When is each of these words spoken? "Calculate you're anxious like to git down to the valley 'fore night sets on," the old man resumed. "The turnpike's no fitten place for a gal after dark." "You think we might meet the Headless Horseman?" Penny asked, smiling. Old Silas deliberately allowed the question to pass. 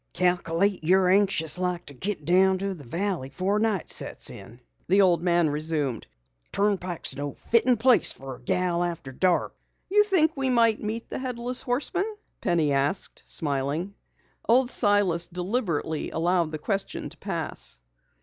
"Calculate 0.13 0.83
you're 0.83 1.09
anxious 1.09 1.59
like 1.59 1.85
to 1.85 1.93
git 1.93 2.25
down 2.25 2.57
to 2.57 2.73
the 2.73 2.83
valley 2.83 3.29
'fore 3.29 3.59
night 3.59 3.91
sets 3.91 4.31
on," 4.31 4.59
the 4.87 4.99
old 5.01 5.21
man 5.21 5.47
resumed. 5.47 6.07
"The 6.45 6.49
turnpike's 6.57 7.15
no 7.15 7.35
fitten 7.35 7.77
place 7.77 8.11
for 8.11 8.37
a 8.37 8.41
gal 8.41 8.83
after 8.83 9.11
dark." 9.11 9.55
"You 9.91 10.03
think 10.03 10.35
we 10.35 10.49
might 10.49 10.81
meet 10.81 11.07
the 11.11 11.19
Headless 11.19 11.61
Horseman?" 11.61 12.15
Penny 12.41 12.73
asked, 12.73 13.21
smiling. 13.27 13.93
Old 14.49 14.71
Silas 14.71 15.27
deliberately 15.27 16.09
allowed 16.09 16.51
the 16.51 16.57
question 16.57 17.07
to 17.09 17.17
pass. 17.19 17.79